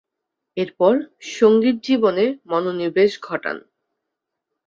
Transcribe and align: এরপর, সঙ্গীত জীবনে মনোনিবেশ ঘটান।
এরপর, 0.57 0.93
সঙ্গীত 1.31 1.77
জীবনে 1.83 2.25
মনোনিবেশ 2.45 3.11
ঘটান। 3.21 3.57